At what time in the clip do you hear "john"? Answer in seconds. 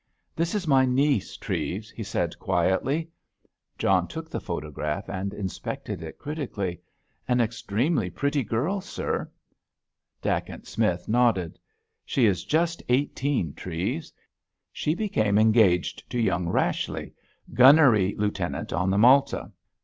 3.77-4.07